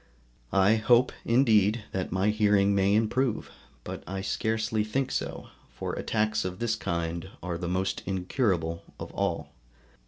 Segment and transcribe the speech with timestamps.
[0.55, 3.51] I hope indeed that my hearing may improve,
[3.83, 9.11] but I scarcely think so, for attacks of this kind are the most incurable of
[9.11, 9.51] all.